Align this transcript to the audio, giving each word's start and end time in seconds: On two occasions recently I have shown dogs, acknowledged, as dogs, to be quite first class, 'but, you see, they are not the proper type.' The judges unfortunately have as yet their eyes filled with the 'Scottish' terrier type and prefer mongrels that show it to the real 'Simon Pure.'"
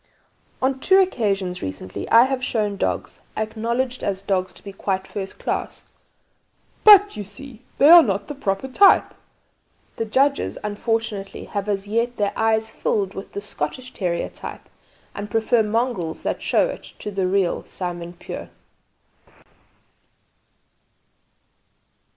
On 0.63 0.79
two 0.79 0.97
occasions 0.99 1.61
recently 1.61 2.09
I 2.09 2.23
have 2.23 2.43
shown 2.43 2.75
dogs, 2.75 3.19
acknowledged, 3.37 4.03
as 4.03 4.23
dogs, 4.23 4.51
to 4.53 4.63
be 4.63 4.73
quite 4.73 5.05
first 5.05 5.37
class, 5.37 5.83
'but, 6.83 7.15
you 7.15 7.23
see, 7.23 7.61
they 7.77 7.87
are 7.87 8.01
not 8.01 8.25
the 8.27 8.33
proper 8.33 8.67
type.' 8.67 9.13
The 9.97 10.05
judges 10.05 10.57
unfortunately 10.63 11.43
have 11.45 11.69
as 11.69 11.85
yet 11.85 12.17
their 12.17 12.33
eyes 12.35 12.71
filled 12.71 13.13
with 13.13 13.33
the 13.33 13.41
'Scottish' 13.41 13.93
terrier 13.93 14.29
type 14.29 14.67
and 15.13 15.29
prefer 15.29 15.61
mongrels 15.61 16.23
that 16.23 16.41
show 16.41 16.67
it 16.69 16.81
to 16.97 17.11
the 17.11 17.27
real 17.27 17.63
'Simon 17.63 18.13
Pure.'" 18.13 18.49